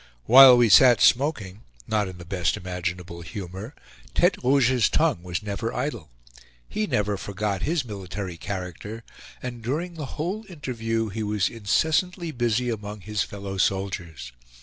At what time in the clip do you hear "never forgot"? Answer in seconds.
6.87-7.61